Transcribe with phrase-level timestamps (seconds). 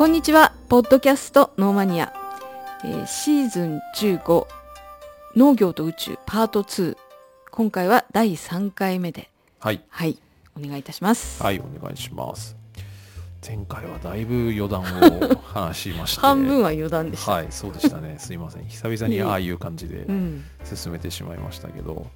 [0.00, 0.54] こんにちは。
[0.70, 2.10] ポッドキャストノーマニア、
[2.86, 4.46] えーシーズン15
[5.36, 6.96] 農業と宇宙パート2
[7.50, 9.28] 今回は第3回目で。
[9.58, 10.16] はい、はい。
[10.56, 12.56] お願いいたします、はい、お願いします。
[13.46, 18.16] 前回はだいぶ余談を 話しまして、半分は余談でした、はい、そうでしたね。
[18.18, 18.64] すいません。
[18.68, 20.44] 久々にああいう感じでうん。
[20.64, 22.06] 進めてしまいましたけど、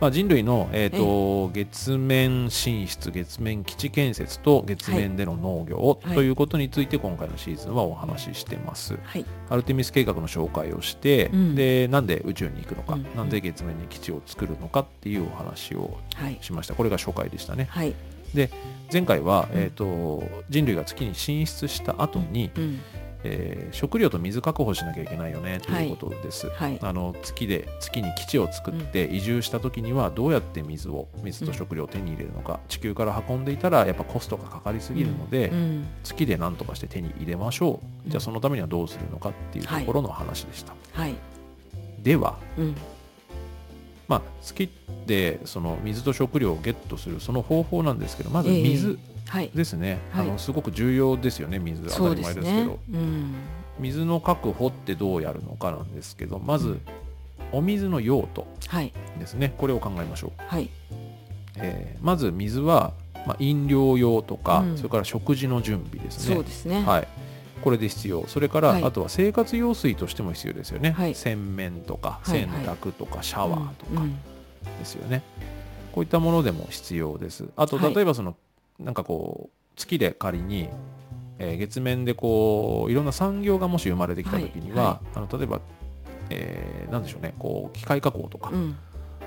[0.00, 6.14] まあ、人類の、えーと月面進出、月面基地建設と月面での農業はい。
[6.14, 8.98] ということについて今回のシーズンはお話ししてます。
[9.02, 9.24] はい。
[9.50, 11.54] アルテミス計画の紹介をして、うん。
[11.54, 13.06] でなんで宇宙に行くのか、うん。
[13.14, 16.38] なんで月面に基地を作るのかっていうお話をはい。
[16.40, 16.74] しました。
[16.74, 17.66] これが初回でしたね。
[17.70, 17.94] はい。
[18.34, 18.50] で
[18.92, 19.60] 前回は、うん。
[19.60, 22.80] えー、と人類が月に進出した後に、うん
[23.24, 26.78] えー食料と水確保しなきゃいけないよねということです、はい。
[26.82, 35.86] あの月で月に基地を作って移住した時にはどうやって水を水と食料を手に入れるのか、地球から運んでいたらやっぱコストがかかりすぎるので、うん。
[36.02, 38.10] 月で何とかして手に入れましょう、うん。
[38.10, 41.14] じゃあそのためにはどうするのかっていうところの話でした、はい。
[42.02, 42.74] ではうん。
[44.08, 44.68] まあ月
[45.06, 48.62] でその水と食料をゲットするその方法なんですけどまずええ。
[48.62, 48.98] 水、はい
[49.54, 50.28] ですね、はい。
[50.28, 51.82] あのすごく重要ですよね水。
[51.82, 52.78] 当たり前ですけど。
[52.92, 53.34] うん。
[53.78, 56.78] 水の確保ってどうやるのかなんですけどまず
[57.52, 58.92] お水の用途はい。
[59.18, 59.54] ですね。
[59.56, 60.68] これを考えましょう、はい。
[61.56, 62.92] えーまず水は、
[63.26, 64.76] まあ、飲料用とか、うん。
[64.76, 66.34] それから食事の準備ですね。
[66.34, 66.82] そうですね。
[66.82, 67.08] はい。
[67.62, 68.26] これで必要。
[68.26, 68.84] それから、はい。
[68.84, 71.14] あとは生活用水としても必要ですよね、はい。
[71.14, 74.16] 洗面とかはい洗濯とかシャワーとかうん。
[74.78, 75.22] ですよね、
[75.92, 77.48] こういったものでも必要です。
[77.56, 77.94] あとはい。
[77.94, 78.36] 例えばその、
[78.80, 80.68] なんかこう月で仮に、
[81.38, 85.60] えー月面でこういろんな産業がもし生まれてきた時には、はあの例えば、
[86.30, 88.76] えーなんでしょうねこう機械加工とか、うん。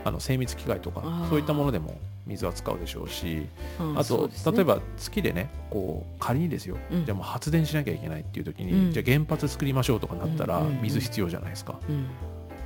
[0.06, 3.48] あの精密機械とかそういったものでも水は使うでしょうし
[3.80, 7.06] うんあとね例えば月でねこう仮にですよ、うん。
[7.06, 8.92] じゃあもう発電しなきゃいけないっていう時に、うん。
[8.92, 11.80] じゃあ原発作りましょうとかなったら水必要じゃないですか。
[11.88, 12.08] うん。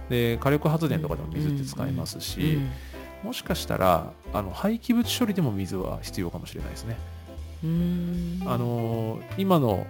[0.10, 2.72] で火力発電とかでも水って使えますし、うん
[3.24, 6.98] もしかしたらあの廃棄物処理でも水は必要かもしれないですね。
[7.64, 8.40] うん。
[8.46, 9.88] あのー今の、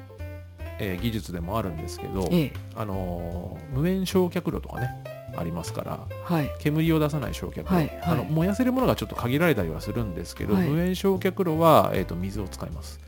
[0.79, 2.53] えー技術でもあるんですけど、ええ。
[2.75, 4.89] あのー無煙焼却炉とかね
[5.35, 6.49] ありますからはい。
[6.59, 8.01] 煙を出さない焼却炉、はいはい。
[8.03, 10.67] あの燃やせるものがちょっと限られたりはするんですけど、はい。
[10.67, 12.99] 無煙焼却炉は、えー、と水を使います。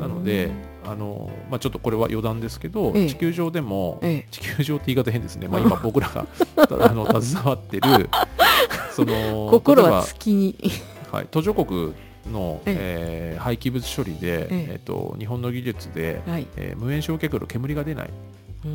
[0.00, 0.50] なので、
[0.84, 3.08] あのーまあ、ちょっとこれは余談ですけど、ええ。
[3.08, 4.28] 地球上でも、ええ。
[4.30, 6.26] 地球上って言い方変ですね、まあ、今僕らが
[6.56, 8.08] あの携わってる
[8.92, 10.56] その心は月に。
[11.10, 11.94] はい、途上国
[12.30, 13.38] の、ええ。
[13.38, 14.66] ー廃棄物処理で、ええ。
[14.72, 16.46] えっと日本の技術で、はい。
[16.56, 18.10] えー無煙焼却炉煙が出ない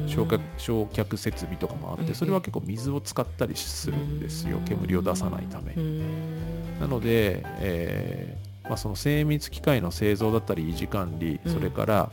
[0.07, 0.41] 焼却うん。
[0.57, 4.63] 焼却設備とかもあって、ええそれは結構水を使ったりするんですよ、うん。
[4.65, 6.79] 煙を出さないため、うん。
[6.79, 11.53] なので、えーまあ、その精密機械の製造だったり維持管理、うん。
[11.53, 12.11] それから、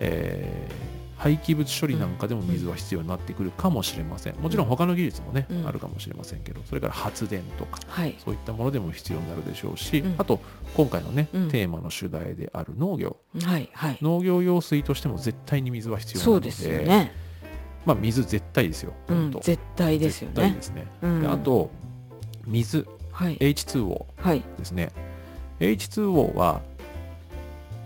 [0.00, 0.92] えー
[1.22, 4.34] 廃棄物処理なんかでも水は必要になってくるかもしれません。
[4.38, 5.68] もちろん他の技術もね、うん。
[5.68, 8.16] あるかもしれませんけどそれから発電とかはい。
[8.24, 10.14] そういったものでも必要になるでしょうし、うん。
[10.18, 10.40] あと
[10.74, 11.48] 今回のね、うん。
[11.48, 13.18] テーマの主題である農業。
[13.40, 13.98] はいはい。
[14.02, 17.12] 農業用水としても絶対に水は必要なのでそうですよね。
[17.86, 20.50] まあ、水絶対ですよ、うん絶対ですよね。
[20.56, 21.22] ですね、うん。
[21.22, 21.70] であと
[22.46, 23.38] 水はい。
[23.38, 24.42] H2O はい。
[24.58, 24.90] ですね
[25.62, 26.60] H2O は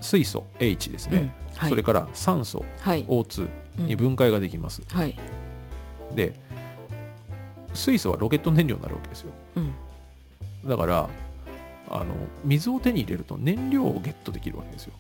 [0.01, 1.71] 水素 H ですね、うんはい。
[1.71, 3.05] それから酸素はい。
[3.05, 3.49] O2
[3.79, 3.87] うん。
[3.87, 5.19] に分解ができます、はい。
[6.15, 6.33] で
[7.75, 9.33] 水素はロケット燃料になるわけですよ。
[9.57, 9.75] うん。
[10.67, 11.09] だから
[11.89, 12.07] あの
[12.45, 14.93] 水を手に入れると燃料をゲットできるわけですよ。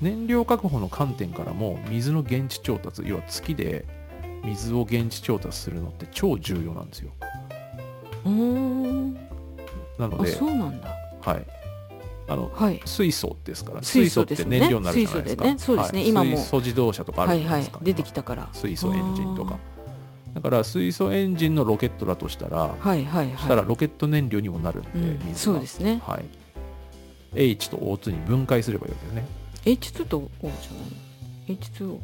[0.00, 3.84] 燃料確保の観点からも水の現地調達要は月で
[4.44, 7.12] 水を現地調達するのって超重要なんですよ。
[9.98, 10.88] なのでそうなんだ。
[11.20, 11.57] はい
[12.28, 12.80] あのはい。
[12.84, 15.44] 水素ですから水水素って燃料になるじゃないですか。
[15.44, 15.58] 水素でね。
[15.58, 16.00] そうですね。
[16.00, 16.08] はい。
[16.08, 16.30] 今も。
[16.36, 18.48] 水素自動車とかあるはいはいじゃないですか、出てきたから。
[18.52, 19.58] 水素エンジンとか。
[20.34, 25.34] だから水素エンジンのロケットだとしたら、はいはいそしたらはロケット燃料にもなるんで、いうん。
[25.34, 26.00] そうですね。
[26.06, 26.24] はい。
[27.34, 29.26] H と O2 に分解すればいいわけですね。
[29.64, 31.98] H2 と O じゃないの？H2O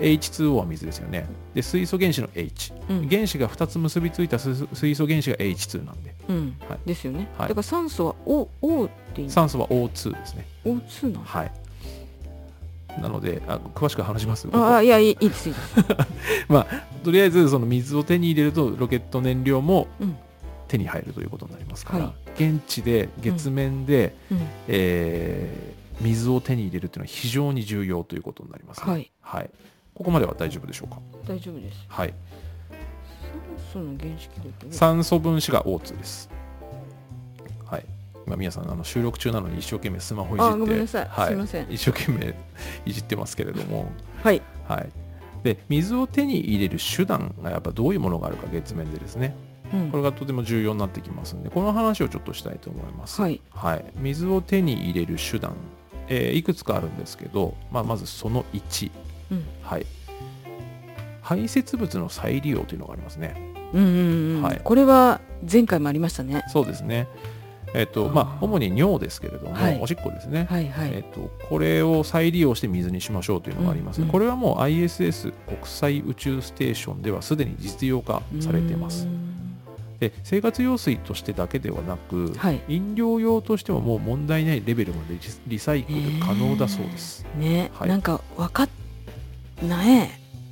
[0.00, 1.26] H2O は水ですよね。
[1.54, 3.08] で水素原子の H、うん。
[3.08, 6.14] 原子が2つ結びついた水水素原子が H2 なんで。
[6.28, 6.56] うん。
[6.68, 6.78] はい。
[6.86, 7.28] ですよね。
[7.36, 7.48] はい。
[7.48, 8.88] だから酸素は O O
[9.22, 10.46] っていい酸素は O2 ですね。
[10.64, 11.24] O2 なの？
[11.24, 11.52] はい。
[13.00, 14.48] なのであ詳しく話します？
[14.52, 15.84] ああいやいいですいいです。
[17.04, 20.16] とりあえずその水を手に入れるとロケット燃料もうん。
[20.68, 22.44] 手に入るということになりますから、はい。
[22.44, 24.38] 現地で月面で、うん。
[24.68, 29.10] えー水を手に入れるというのは非常に重要ということになります、はい。
[29.20, 29.50] はい、
[29.94, 31.00] ここまでは大丈夫でしょうか？
[31.26, 31.84] 大丈夫です。
[31.88, 32.14] はい。
[33.72, 36.30] 酸素の原子気力ね酸素分子が O2 です。
[37.66, 37.84] はい
[38.28, 41.66] 今皆さんあの収録中なのに一生懸命スマホいじあってはすいません。
[41.70, 42.34] 一生懸命
[42.84, 43.90] いじってますけれども、
[44.22, 44.42] はい。
[44.68, 44.90] はい、
[45.42, 49.34] で水を手に入れる手段がやっぱどういうものがあるか月面でですね。
[49.72, 49.90] うん。
[49.90, 53.40] これがとても重要になってきますんでこの話をちょっとしたいと思います、はい。
[53.50, 55.54] はい、水を手に入れる手段、
[56.08, 58.90] えーいくつかあるんですけど、まあ、まずその1、
[59.32, 59.44] うん。
[59.62, 59.86] はい、
[61.22, 63.54] 排泄物の再利用というのがありますね。
[63.72, 64.42] うんうんうん。
[64.42, 64.60] はい。
[64.62, 66.44] これは前回もありましたね。
[66.48, 67.08] そうですね
[67.74, 69.78] えっ、とまあ主に尿ですけれども、はい。
[69.80, 74.04] おしっこですね、はいはい、えっとこれを再利用して水にしましょうというのがあります、うん。
[74.06, 79.06] うんこれはもう ISS 国際宇宙ステーションではすでに実用化されています。
[80.00, 82.60] で生活用水としてだけではなく、はい。
[82.68, 87.88] 飲料用としてももう問題ないレベルまでリリサイクル可能だそうです、ね、はい。
[87.88, 88.68] なんか分かっ
[89.62, 90.10] ない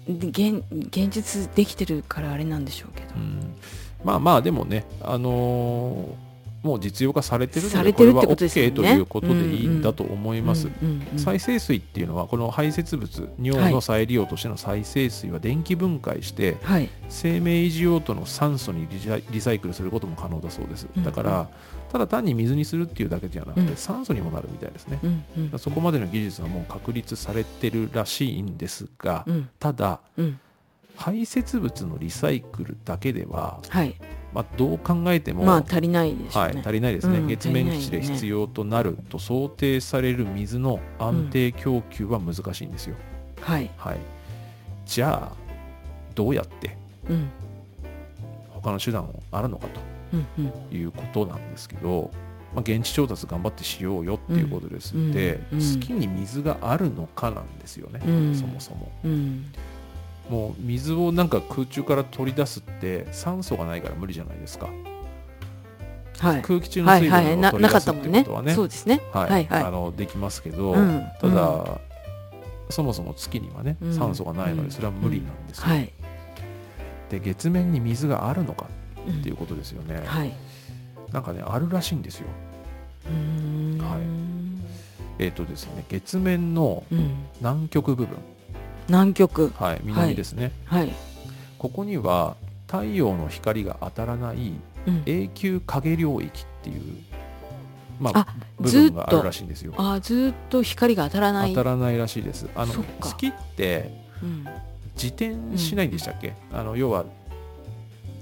[0.08, 3.14] 現現実できてるからあれなんでしょうけど。
[3.16, 3.56] うん。
[4.04, 6.25] まあまあでもねあのー
[6.66, 10.68] もう実用化されてるのさでこれは OK ねということでいいんだと思います、
[11.16, 16.90] 再生水っていうのはこの排泄物尿の再利用としての再生水は電気分解してはい。
[17.08, 18.88] 生命維持用途の酸素に
[19.30, 20.88] リサイクルすることも可能だそうです。
[20.96, 21.48] うんだから
[21.92, 23.66] ただ単に水にするっていうだけじゃなくうん。
[23.68, 24.98] て酸素にもなるみたいですね。
[25.02, 29.48] うんうんそこまでの技術はもう確立されてるらしいんですがうん。
[29.58, 30.40] ただうん
[30.96, 33.94] 排泄物のリサイクルだけでは、はい
[34.34, 42.96] まあ、どう考えても、まあ足りないでしょはい、うね、足りないですね、うん月面基地で必要となると想定される水の安定供給は難しいんですよ、
[43.40, 43.70] はい。
[43.76, 43.98] はい、
[44.84, 45.36] じゃあ
[46.14, 46.76] どうやって
[47.08, 47.28] うん。
[48.50, 49.68] 他の手段をあるのか
[50.12, 50.50] うんうん。
[50.50, 52.10] ということなんですけど、
[52.54, 55.64] まあ、現地調達頑張ってしようよっていうことですので、うんうん。
[55.64, 58.34] 月に水があるのかなんですよね、うん。
[58.34, 58.90] そもそも。
[59.04, 59.46] うん
[60.28, 64.68] もう水をなんか空中から取り出すって酸素がないから無理じゃないですか。
[66.18, 66.42] はい。
[66.42, 68.12] 空気中の水分を取り出すっったもんね。
[68.12, 68.54] てことはね。
[68.54, 69.00] そうですね。
[69.12, 69.30] はい。
[69.30, 69.62] はいはい。
[69.64, 71.80] あのできますけど、うんただ、
[72.70, 73.94] そもそも月にはねうん。
[73.94, 75.92] 酸素がないのうんでそれは無理なんですよ、はい。
[77.10, 78.66] で月面に水があるのか
[79.06, 80.32] うんっていうことですよね、はい。
[81.12, 82.26] なんかねあるらしいんですよ。
[83.08, 83.78] うーん。
[83.78, 84.00] はい。
[85.18, 87.26] えっ、とですね月面のうん。
[87.40, 88.16] 南極部分
[88.88, 89.52] 南極。
[89.56, 90.92] はい南ですね、はい。
[91.58, 92.36] ここには
[92.66, 94.52] 太陽の光が当たらない
[94.86, 95.02] うん。
[95.06, 96.82] 永久影領域っていう
[97.98, 98.26] まああ
[98.58, 99.74] 部分があるとらしいんですよ。
[99.76, 101.50] あーずーっと光が当たらない。
[101.54, 102.46] 当たらないらしいです。
[102.54, 103.90] あの月って
[104.22, 104.46] うん。
[104.94, 107.04] 自転しないんでしたっけ、あの要は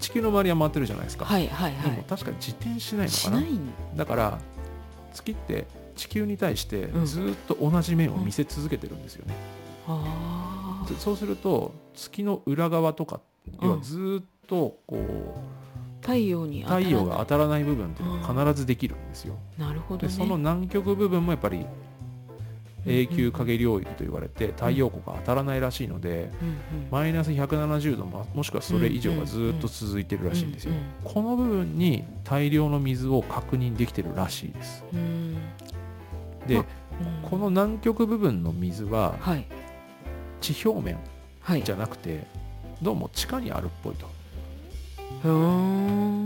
[0.00, 3.42] 地球の周りは回ってるじゃないですか、はいはいでもはい確か自転しないのかな？
[3.98, 4.38] だから
[5.12, 7.06] 月って地球に対してうん。
[7.06, 9.34] ずっと同じ面を見せ続けてるんですよね、
[9.86, 10.53] あで
[10.98, 13.20] そうすると月の裏側とか
[13.60, 13.68] うん。
[13.68, 15.64] 要はずっとこうー
[16.04, 20.08] 太陽に太陽が当たらない部分っていうのが必ずできるんですよ、なるほどね。
[20.08, 21.64] でその南極部分もやっぱり
[22.86, 26.30] 永久影領域と言われて太陽光が当たらないらしいので
[26.90, 30.72] マイナス170度ももしくはそれ以上がずっと続いてるらしいんですよ。
[30.72, 34.84] うんこの部分に大量の水を確認できてるらしいです。
[36.46, 36.62] で
[37.22, 39.46] この南極部分の水ははい
[40.52, 40.98] 地表面
[41.40, 41.62] はい。
[41.62, 42.26] じゃなくて
[42.82, 44.12] どうも地下にあるっぽいと。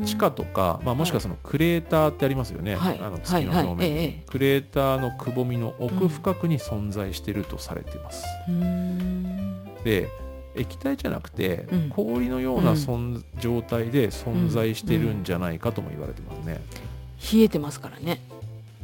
[0.05, 2.99] 地下とか、まあ、もしくはそのクレーターってありますよね、はい。
[2.99, 3.21] あのはい。
[3.21, 3.45] はい。
[3.45, 3.93] 月の表面。
[3.93, 9.65] に、ええクレーターのくぼみの奥深くに存在しているとされています、うーん。
[9.85, 10.09] で
[10.57, 11.91] 液体じゃなくて、うん。
[11.91, 16.61] 氷のような存、状態で存在してるんじゃないかとも言われてますね、
[17.33, 18.21] 冷えてますからね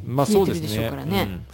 [0.06, 0.90] まあそうですね。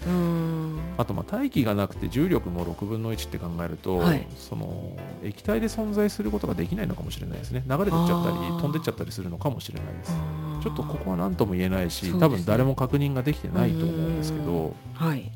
[0.07, 0.78] うん。
[0.99, 4.26] あとまあ大気がなくて重力も6分の1って考えると、はい。
[4.37, 7.64] その液体で存在することができないのかもしれないですね。
[7.69, 10.12] 流れてっちゃったり飛んでっちゃったりするのかもしれないです。
[10.62, 12.19] ちょっとここは何とも言えないし、ね。
[12.19, 15.30] 多分誰も確認ができてないと思うんですけどはい。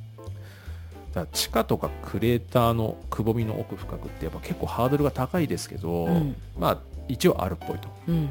[1.32, 6.36] 地下とかクレーターのくぼみの奥深くってやっぱ結構ハードルが高いですけど、うん。
[6.58, 6.78] まあ
[7.08, 7.88] 一応あるっぽいと。
[8.08, 8.28] うん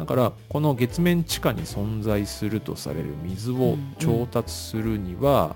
[0.00, 5.54] だからこの月面地下に存在するとされる水を調達するには、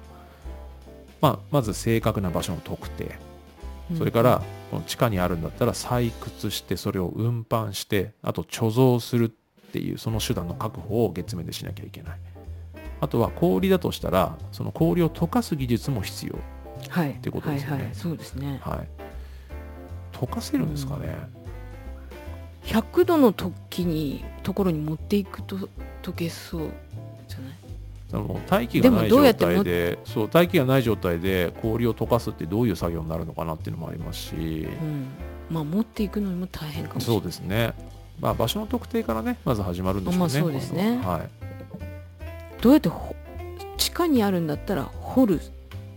[1.22, 3.16] まあ、まず正確な場所の特定。
[3.90, 3.98] うん。
[3.98, 12.18] それからこの地下にあるんだったら採掘してそれを運搬してあと貯蔵するっていうその手段の確保を月面でしなきゃいけない。
[13.00, 16.38] あとは氷だとしたらその氷を溶かす技術も必要
[16.90, 17.76] はいってことですよね。
[17.76, 17.84] はい。
[17.86, 18.60] はいそうですね。
[18.62, 18.88] はい。
[20.12, 21.16] 溶かせるんですかね、
[22.64, 25.56] 100度の時にところに持っていくと
[26.02, 26.70] 溶けそう
[27.28, 27.54] じゃない？
[28.10, 34.34] その大気がない状態でそう大気がない状態で氷を溶かすってどういう作業になるのかなっていうのもありますし。
[34.34, 35.06] うん。
[35.50, 37.20] まあ持っていくのにも大変かもしれそない。
[37.20, 37.74] うですね、
[38.18, 41.00] まあ、場所の特定からねまず始まるんでしょうねまあそうですね。
[41.04, 41.18] は。
[41.18, 41.28] はい。
[42.62, 43.14] どうやってほ
[43.76, 45.40] 地下にあるんだったら掘る。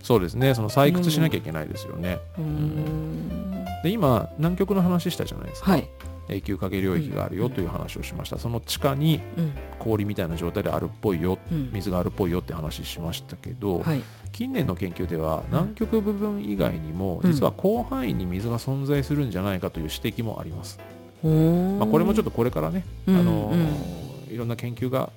[0.03, 0.53] そうですね。
[0.53, 3.65] その採掘しなきゃいけないですよね、うーん。
[3.83, 5.89] で今南極の話したじゃないですか、はい、
[6.29, 9.51] 永久影領域があるよという話をしました、その地下にうん。
[9.79, 11.69] 氷みたいな状態であるっぽいようん。
[11.71, 14.01] 水があるっぽいよって話しましたけど、はい。
[14.31, 17.31] 近年の研究では南極部分以外にもうん。
[17.31, 20.79] 実は広範囲に水が存在するんじゃないかという指摘もあります、
[21.23, 24.33] まあ、これもちょっとこれからね、うんあのうん。
[24.33, 25.11] いろんな研究が、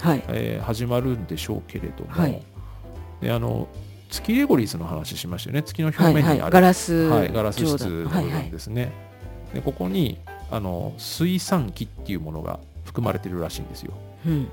[0.00, 0.22] はい。
[0.28, 2.42] えー始まるんでしょうけれども、はい。
[3.20, 3.68] であの
[4.10, 5.62] 月レゴリスの話しましたよね。
[5.62, 6.22] 月の表はいはい。
[6.24, 8.42] 面にある、ガラスはい、ガラス状質の部はいはい。
[8.42, 8.92] 分ですね、
[9.54, 10.18] でここに
[10.52, 13.94] あの水酸基っていうものが含まれてるらしいんですよ。
[14.26, 14.48] うん。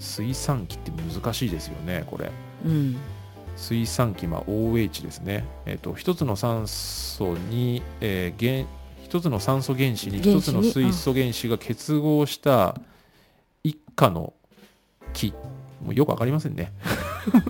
[0.00, 2.32] 水酸基って難しいですよねこれ。
[2.64, 2.96] うん。
[3.54, 8.66] 水酸基、まあ、OH ですね、えっと一つの酸素に、えー原
[9.04, 12.74] 一つの酸素原子に一つの水素原子が結合した
[13.62, 14.32] 一価の
[15.12, 15.32] 基
[15.84, 16.72] もうよくわかりませんね。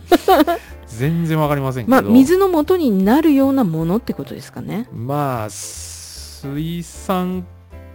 [0.86, 2.02] 全然わかりませんけど。
[2.02, 4.88] まあ水の元になるようなものってことですかね。
[4.92, 7.46] まあ水酸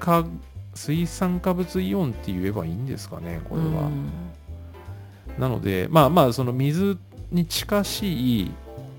[0.02, 0.26] 化
[0.74, 4.10] 水酸化物イオンって言えばいいんですかねこれは、うん。
[5.38, 6.98] なのでまあまあその水
[7.32, 8.52] に近しい、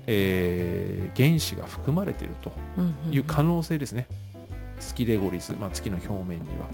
[0.07, 4.07] えー原子が含まれているとうんうんいう可能性ですね、
[4.79, 6.67] 月レゴリス、まあ、月の表面には。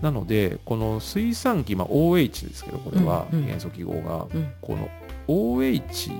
[0.00, 3.46] なのでこの水酸基、まあ、OH ですけどこれはうんうん。
[3.46, 4.52] 元素記号が、うん。
[4.62, 4.88] この
[5.28, 6.12] OH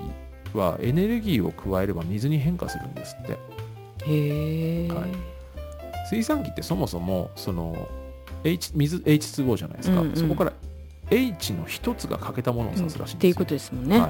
[0.55, 3.33] はエネルギーを加えれば水に変化するんですって。
[4.05, 5.42] へえ、はい
[6.13, 7.89] 水酸基ってそもそもその
[8.45, 10.17] H 水 H2O じゃないですか、うんうん。
[10.17, 10.53] そこから
[11.11, 14.09] H の一つが欠けたものを指すらしいんですよ、っていうことですもんね、は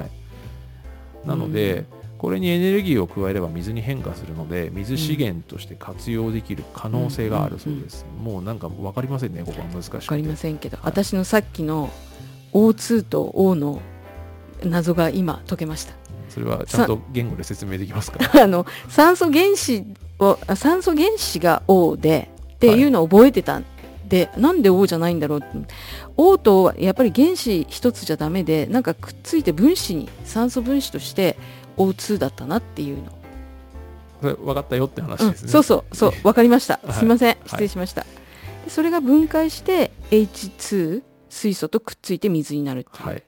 [1.25, 1.85] い、なので、
[2.17, 9.67] これにエネルギーを加えれば水に変化するので水資源として活用できる可能性があるそうです、もうなんか分かりませんねここは。
[9.67, 9.97] 難しくて。
[9.97, 10.85] わかりませんけど、はい。
[10.87, 11.89] 私のさっきの
[12.51, 13.81] O2 と O の
[14.63, 15.93] 謎が今解けました。
[16.29, 19.85] それはちゃんと言語で説明できますかあの酸素原子
[20.55, 23.65] 酸素原子が O でっていうのを覚えてたん
[24.07, 25.47] で、なんで O じゃないんだろうって。
[26.17, 31.37] O とやっぱり原子一つじゃダメでなんかくっついて分子に酸素分子として
[31.77, 36.93] O2 だったなっていうの、分かったよって話うんですね、そうそうそう わかりました、はい。
[36.93, 37.31] すいません。
[37.33, 37.37] い。
[37.45, 38.05] 失礼しました、
[38.65, 43.23] でそれが分解して H2 水素とくっついて水になるっていう、はい。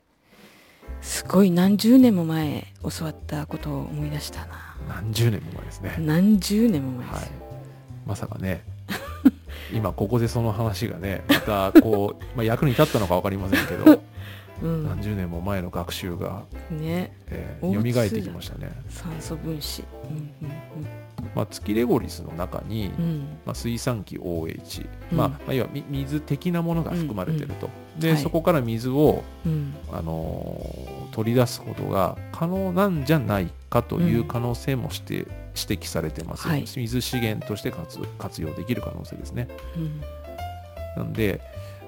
[1.01, 7.15] すごい何十年も前教わったことを思い出したな何十年も前ですね、何十年も前です。
[7.15, 7.23] はい。
[7.23, 7.29] よ、
[8.05, 8.63] まさかね
[9.73, 14.01] 今ここでその話がねまたこう、 まあ、役に立ったのか分かりませんけど
[14.61, 14.83] うん。
[14.85, 17.13] 何十年も前の学習が、ね。
[17.27, 19.83] えー、蘇ってきましたね、酸素分子。
[20.09, 20.31] うん
[21.33, 23.03] まあ、月レゴリスの中に、うん。
[23.03, 25.17] うんまあ、水酸基 OH、うん。
[25.17, 28.17] まあまあ、いわゆるみ水的なものが含まれていると、で、はい。
[28.17, 29.73] そこから水を、うん。
[29.91, 36.67] あのー取り出すことが可能なんじゃないかという可能性もして、指摘されてます、はい。
[36.67, 39.47] 水資源として活活用できる可能性ですね。
[39.77, 40.01] うん。
[40.97, 41.39] なんで、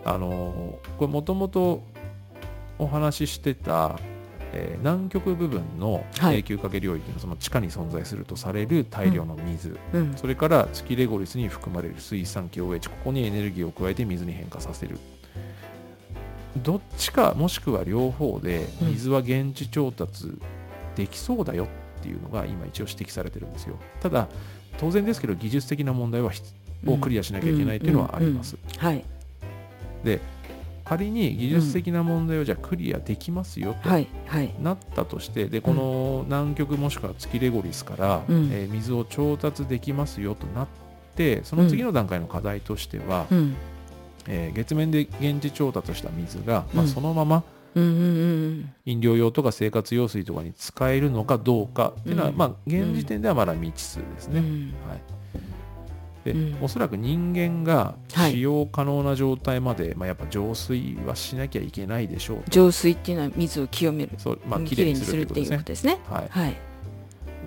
[0.06, 1.84] あのーこれもともと
[2.80, 4.00] お話ししてた、
[4.54, 6.38] えー南極部分のはい。
[6.38, 10.14] 永久影領域のその地下に存在するとされる大量の水、うん。
[10.16, 14.98] それから月レゴリスに含まれる水酸基 OH ここにエネルギーを加えて水に変化させる
[16.64, 18.88] どっちかもしくは両方でうん。
[18.90, 20.32] 水は現地調達
[20.96, 21.66] できそうだよ
[22.00, 23.78] っていうのが今一応指摘されてるんですよ。
[24.02, 24.28] ただ
[24.78, 26.42] 当然ですけど技術的な問題はひ
[26.86, 29.04] をクリアしなきゃいけないっていうのはあります、はい。
[30.86, 33.90] 仮に技術的な問題をじゃあクリアできますよと
[34.62, 38.50] なったとしてでこの南極もしくは月レゴリスから、うん。
[38.52, 40.68] えー水を調達できますよとなっ
[41.16, 43.56] てその次の段階の課題としては、うん
[44.28, 47.44] えー月面で現地調達した水が、まあ、うんそのまま
[47.76, 48.02] うんうんう
[48.62, 52.38] ん飲料用とか生活用水とかに使えるのかどうかっていうのは、うん。
[52.38, 54.40] まあ、現時点ではまだ未知数ですね。
[54.40, 54.74] うん。
[54.88, 55.02] はい。
[56.26, 56.58] でうん。
[56.64, 62.52] おそらく人間がはい使用可能な状態まで、まあ、やっぱ浄水はしなきゃいけないでしょうと。
[62.52, 64.12] 浄水っていうのは水を清める。
[64.18, 65.68] そう、まあ、ききれいにするっるってことていうですねこと。
[65.68, 65.98] ですね。
[66.10, 66.56] はい、はい。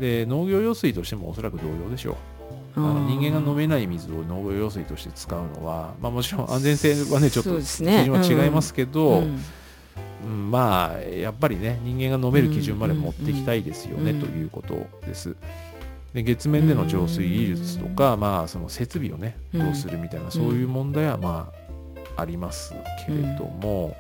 [0.01, 2.15] で農業用水としてもおそらく同様でしょう。
[2.77, 9.25] あの人間が飲めない水を農業用水として使うのは、まあ、もちろん安全性はねちょっと基準は違いますけど、
[10.51, 14.21] まあやっぱりね人間が飲める基準まで持っていきたいですよね、うん。
[14.21, 15.35] ということです。
[16.15, 19.61] で月面での浄水技術とか、まあその設備をねうん。
[19.61, 21.53] どうするみたいな、そういう問題はま
[22.17, 22.75] ああります
[23.07, 23.97] けれども、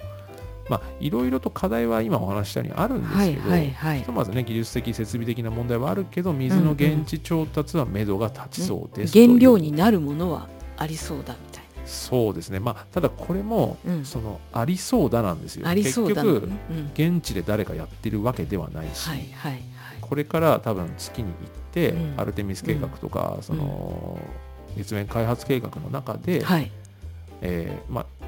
[0.71, 12.61] まあいろいろと課題は今お話ししたようにあるんですはいけど、はいはいひとまずね技術的設備的な問題はあるけど水の現地調達は目処が立ちそうです、原料になるものはありそうだみたいそうですね。
[12.61, 14.05] まあただこれも、うん。
[14.05, 15.67] そのありそうだなんですよ。
[15.67, 16.31] ありそうだな。
[16.31, 19.62] 結局うん、現地で誰かやってるわけではないし、はいはいはい。
[20.00, 21.35] これから多分月に行っ
[21.73, 22.21] て、うん。
[22.21, 24.19] アルテミス計画とか、その
[24.77, 26.71] 月面開発計画の中で、はい。
[27.43, 28.20] えーまあ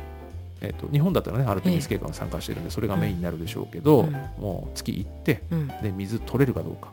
[0.63, 4.13] えー、と日本だったらねアルテミス計画に参加してるんでそれがメインになるでしょうけど、うん。
[4.39, 5.69] もう月行ってうん。
[5.69, 6.93] で水取れるかどうか。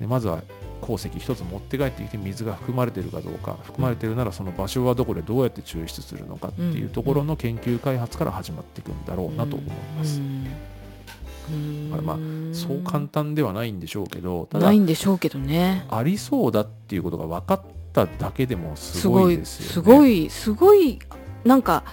[0.00, 0.42] でまずは
[0.80, 3.56] 鉱石一つ持って帰ってきて水が含まれてるかどうか。
[3.62, 10.18] 含まれてるならその場所はどこでどうやって抽出するのかっていうところの研究開発から始まっていくんだろうなと思います。
[10.18, 11.90] うん。
[11.90, 15.86] だからまあうんそう簡単ではないんでしょうけどただないんでしょうけどね。
[15.90, 19.72] ありそうだっていうことが分かっただけでもすすごいごいですよね。
[19.72, 20.98] すごいすごい
[21.44, 21.84] なんか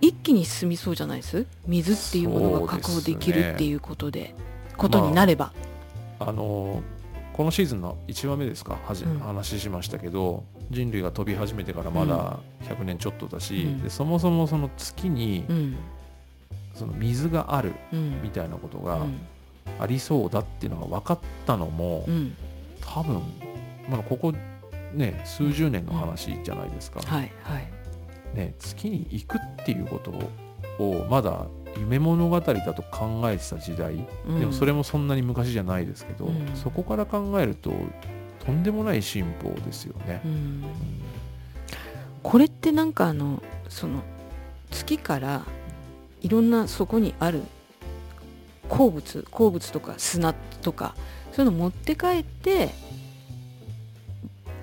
[0.00, 1.46] 一気に進みそうじゃないです？
[1.66, 4.34] 水っていうものが確保できるっていうことで
[4.76, 5.52] ことになれば、
[6.18, 6.82] あの
[7.32, 8.78] このシーズンの1話目ですか？
[8.84, 9.18] はじ、うん。
[9.18, 13.82] 話しましたけど人類が飛び始めてからまだ100年ちょっとだし、うん。
[13.82, 15.76] でそもそもその月にうん。
[16.74, 18.22] その水があるうん。
[18.22, 19.20] みたいなことがうん。
[19.78, 22.36] ありそうだっていうのが分かったのも、うん。
[22.80, 23.20] 多分、
[23.90, 24.32] まあ、ここ
[24.94, 27.68] ね数十年の話じゃないですか、はいはい
[28.36, 30.12] ね、月に行くっていうこと
[30.82, 31.46] をまだ
[31.78, 34.40] 夢物語だと考えてた時代、うん。
[34.40, 36.54] でもそれもそんなに昔じゃないですけど、うん。
[36.54, 37.72] そこから考えると
[38.44, 40.20] とんでもない進歩ですよね。
[40.24, 40.28] う。
[40.28, 40.64] ん。
[42.22, 44.02] これってなんかあのその
[44.70, 45.44] 月から
[46.22, 47.42] いろんなそこにある
[48.68, 50.94] 鉱物鉱物とか砂とか
[51.32, 52.70] そういうの持って帰って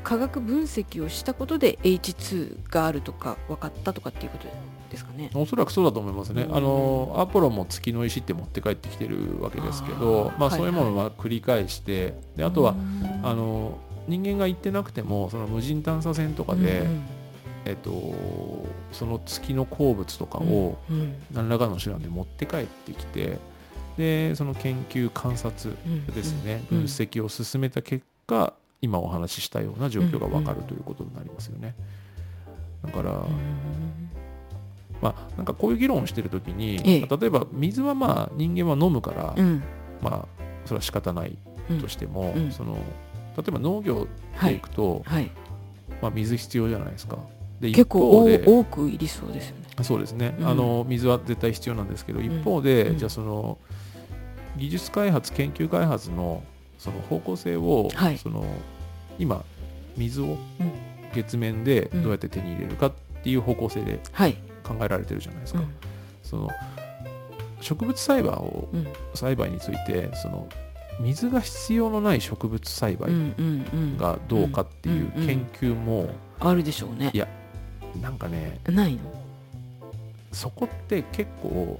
[0.03, 4.47] 化学分析をしたことで H2 があるとか分かったとかっていうこと
[4.89, 5.31] ですかね。
[5.33, 6.55] おそらくそうだと思いますね、うん。
[6.55, 13.21] あのアポロも月の石って持って帰ってきてるわけですけどまあ、そういうものは繰り返してであとはうん。
[13.23, 17.03] あの人間が行ってなくてもその無人探査船とかで、うん
[17.65, 18.13] えっと、
[18.91, 20.77] その月の鉱物とかを
[21.31, 23.39] 何らかの手段で持って帰ってきて
[23.97, 26.05] でその研究観察うん。
[26.07, 26.77] ですね、うん。
[26.79, 31.73] 分析を進めた結果今お話ししたような状況が分かるということになりますよね。
[32.85, 34.09] だから、うん
[35.01, 37.17] まあ、なんかこういう議論をしてるときに、ええ。
[37.17, 39.63] 例えば水はまあ人間は飲むから、うん。
[40.01, 41.37] まあそれは仕方ない
[41.69, 42.51] うんとしても、うん。
[42.51, 42.75] その
[43.37, 45.31] 例えば農業はいでいくと、はい。
[46.01, 47.17] まあ、水必要じゃないですか。
[47.61, 49.63] で結構一方で多多くいりそうですよね。
[49.81, 50.47] そうですね、うん。
[50.47, 52.97] あの水は絶対必要なんですけど一方で、うん。
[52.97, 53.57] じゃあその
[54.57, 56.43] 技術開発研究開発の
[56.77, 58.17] その方向性を、はい。
[58.17, 58.45] その
[59.19, 59.43] 今
[59.97, 60.37] 水をうん。
[61.13, 62.91] 月面でどうやって手に入れるかっ
[63.23, 64.35] ていう方向性ではい。
[64.63, 65.59] 考えられてるじゃないですか。
[65.59, 65.67] うん。
[66.23, 66.49] その
[67.61, 68.87] 植物栽培をうん。
[69.13, 70.49] 栽培についてその
[70.99, 73.11] 水が必要のない植物栽培
[73.97, 77.11] がどうかっていう研究もあるでしょうね。
[77.13, 77.17] い。
[77.17, 77.27] や
[78.01, 78.99] なんかねないの？
[80.31, 81.79] そこって結構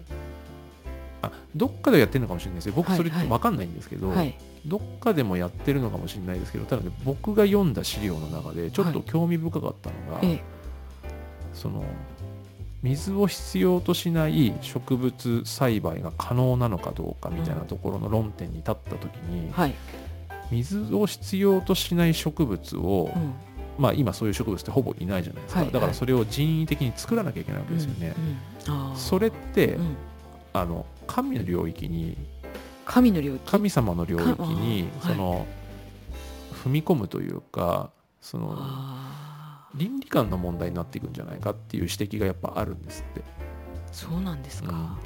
[1.23, 2.73] あどっかでやってるのかもしれないですよ。
[2.75, 3.27] 僕それはいはい。
[3.29, 4.37] 分かんないんですけど、はい。
[4.65, 10.43] どっかでもやってるのかもしれないですけどただね僕が読んだ資料の中でちょっと興味深かったのが、ええ。
[11.53, 11.83] その
[12.81, 19.73] 水を必要としない植物栽培が可能なのかどうかみたいなところの論点に立った時に、はい。
[20.51, 23.33] 水を必要としない植物を、うん。
[23.77, 25.73] まあ今そういう植物ってほぼいないじゃないですか、はいはい。
[25.73, 28.13] だからそれを人為的に作らなきゃいけないわけですよね、
[28.67, 28.95] うんうん。
[28.97, 29.95] それって、うん。
[30.55, 32.17] あの神の領域に
[32.85, 33.51] 神の領域。
[33.51, 35.47] 神様の領域にその、
[36.65, 38.57] 踏み込むというかその
[39.75, 43.21] 倫理観の問題になっていくんじゃないかっていう指摘がやっぱあるんですって。
[43.91, 44.97] そうなんですか。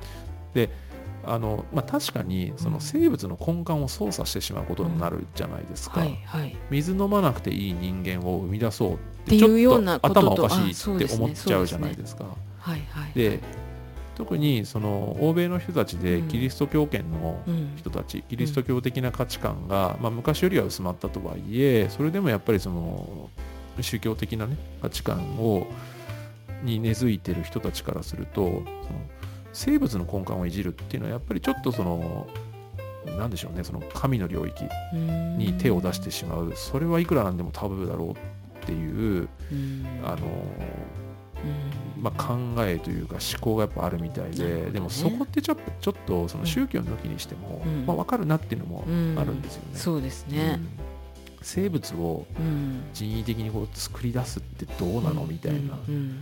[1.26, 6.56] あのまあ、確かにその生物の根幹を操作してしまうことになるじゃないですか、はいはい。
[6.70, 12.24] 水飲まなくていい人間を生み出そうっっていうようなことと頭おかしいって思っちゃうじゃないですか。
[12.60, 13.40] はいはい。
[14.18, 16.28] で特にその欧米の人たちでうん。
[16.28, 17.74] キリスト教圏のうん。
[17.78, 23.30] 人たち、キリスト教的な価値観が、まあ、昔よりは薄まったとはいえそれでもやっぱりその
[23.80, 25.68] 宗教的な、ね、価値観を
[26.64, 28.64] に根付いてる人たちからするとその
[29.54, 32.28] 生物の根幹をいじるっていうのはやっぱりちょっとその
[33.18, 35.38] なんでしょうねその神の領域うん。
[35.38, 36.52] に手を出してしまう。
[36.56, 39.86] それはいくらなんでもタブーだろうっていううん。
[40.04, 40.20] あの、う
[41.04, 41.07] ん
[42.00, 47.86] まあ、考えというか思考がやっぱあるみたいで、でもそこってちょっとちょっとその宗教抜きにしても、うん。
[47.86, 49.16] まあ、分かるなっていうのもうん。
[49.18, 49.78] あるんですよね。
[49.78, 50.60] そうですね。
[50.60, 50.68] うん。
[51.42, 52.84] 生物をうん。
[52.94, 55.94] 人為的にこう作り出すってどうなのみたいな、うん。
[55.96, 56.20] うん。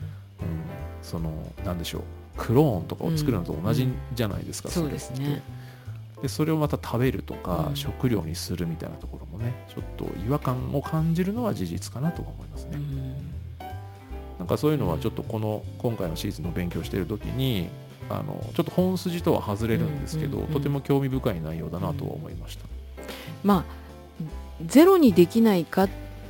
[1.02, 1.32] その
[1.66, 2.02] なんでしょう。
[2.38, 5.42] クローンとかを作るのと同じじゃないですか、そうですね。
[6.22, 7.76] でそれをまた食べるとか、うん。
[7.76, 13.35] 食料にするみたいなところもねちょっと違和感を感じるのは事実かなとは思いますね、うん
[14.40, 17.70] なんかそういうのはちょっとこの今回のシーズンの勉強している時に
[18.10, 22.66] あのちょっと本筋とは外れるんですけど、うんうんうんとても興味深い内容だなとは思いました。
[23.44, 23.86] まあ
[24.66, 25.90] ゼロにできないかっ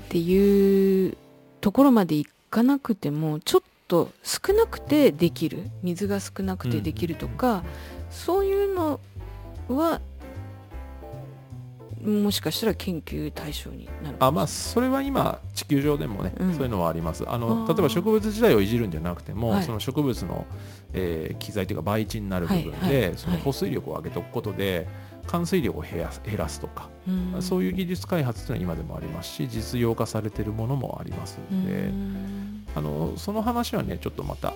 [0.09, 1.17] ていう
[1.61, 5.69] ところまでいかなくてもちょっと少なくてできる。
[5.83, 7.63] 水が少なくてできるとか、
[8.09, 8.99] そういうの
[9.67, 10.01] は
[12.05, 16.53] もしかしたら研究対象になるあまあそれは今地球上でもね、うん。
[16.53, 17.23] そういうのはあります。
[17.27, 19.63] あの例えば植物自体をいじるんじゃなくても、はい。
[19.63, 20.45] その植物の、
[20.93, 24.87] えー機材というか培地になる部分で、はいはいその保水力を上げておくことで
[25.27, 27.41] 冠水量を減らす減らすとか、うん。
[27.41, 32.65] そういう技術開発というのは今でもありますし実用化されているものもありますうので、ん。
[32.75, 34.53] あのその話はねちょっとまた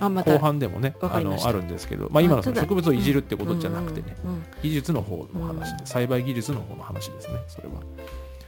[0.00, 4.16] 後半でもねあのあるんですけど、まあ、今のその植物をいじるってことじゃなくてね、
[4.62, 5.76] 技術の方の話うん。
[5.78, 7.74] で栽培技術の方の話ですねそれは。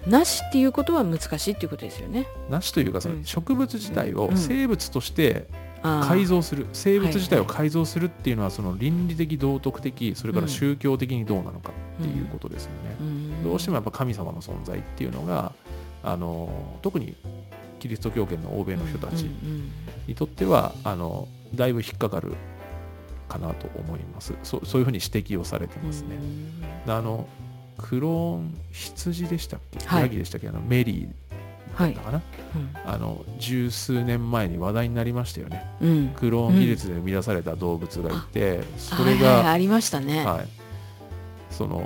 [0.06, 2.26] なしっていうことは難しいっていうことですよね。
[2.50, 3.24] なしというかそのうん。
[3.24, 4.36] 植物自体をうん。
[4.36, 5.46] 生物として
[5.82, 10.48] 改造する生物自体をはい改造するっていうのはその倫理的道徳的それからうん。
[10.50, 13.44] 宗教的にどうなのかっていうことですよね、うん。
[13.44, 15.52] どうしてもやっぱ神様の存在っていうのが
[16.02, 17.16] あの特に
[17.84, 19.72] キリスト教圏の欧米の人たちうんうん
[20.06, 22.32] にとってはあのだいぶ引っかかる
[23.28, 24.32] かなと思います。
[24.42, 26.16] そそういうふうに指摘をされてますね、
[26.86, 27.28] であの
[27.76, 30.02] クローン羊でしたっけ、はい。
[30.04, 30.48] ヤギでしたっけ？
[30.48, 31.08] あのメリー
[31.74, 32.22] はいだったかな、
[32.86, 35.66] あの十数年前に話題になりましたよね。
[35.82, 35.88] うん。
[35.88, 40.24] うんクローン技術で生み出された動物がいて、それはいはいが、ありましたね。
[40.24, 40.48] はい、
[41.50, 41.82] その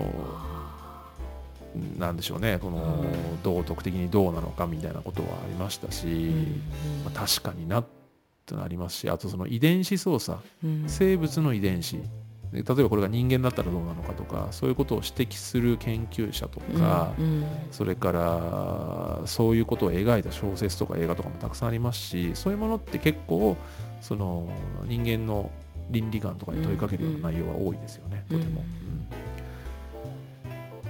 [1.99, 2.59] なんでしょうね。
[2.61, 3.43] このうん。
[3.43, 6.63] 道徳的にどうなのかみたいなことはありましたし、うん
[7.05, 7.87] まあ確かになっ
[8.47, 10.39] てなりますしあとその遺伝子操作。
[10.65, 10.85] うん。
[10.87, 11.99] 生物の遺伝子。
[12.53, 23.57] で例えばこれが人間だったらどうなのかとかそういうことを指摘する研究者とか、うんそれからそういうことを描いた小説とか映画とかもたくさんありますしそういうものって結構
[24.01, 24.49] その
[24.87, 25.51] 人間の
[25.91, 28.39] 倫理観とかに問いかけるような内容が多いですよね、うん。
[28.39, 28.63] とても。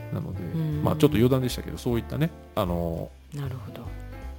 [0.08, 0.82] うんなので、ん。
[0.82, 3.82] まあちょっと余談でしたけどそういったねあのなるほど。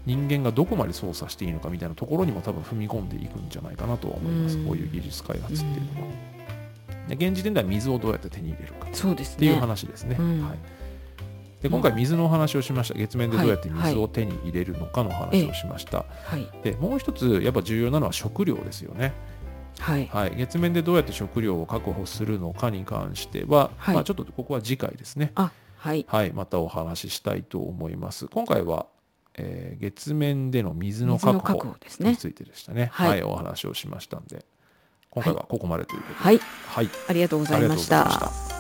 [0.06, 4.66] 人間がどこまで操作していいのかみたいなところにも多分踏み込んでいくんじゃないかなとは思います、うん。
[4.66, 6.08] こういう技術開発っていうのは。
[7.10, 8.88] で現時点では水をどうやって手に入れるか。
[8.94, 9.36] そうですね。
[9.36, 10.16] っていう話ですね。
[10.18, 10.48] うん。
[10.48, 10.58] はい、
[11.62, 12.96] で今回水のお話をしました。
[12.96, 16.48] 月面でどうやってはい水を手に入れるのかの話をしました、はい。
[16.64, 19.14] でもう一つやっぱ重要なのは食料ですよね、
[19.80, 20.08] はい。
[20.08, 23.96] はい、月面でどうやって食料を確保するのかに関しては、はい。
[23.96, 25.32] まあ、ちょっとここは次回ですね。
[25.36, 26.06] あはい。
[26.08, 26.34] はい。
[26.34, 28.28] またお話ししたいと思います。
[28.28, 28.86] 今回は、
[29.36, 32.90] えー月面での水の確保についてでしたね。
[32.92, 33.10] はい。
[33.10, 34.46] はい、お話をしましたんで。
[35.10, 36.20] 今回はここまでということで。
[36.20, 36.40] はい。
[36.68, 38.59] はい、ありがとうございました。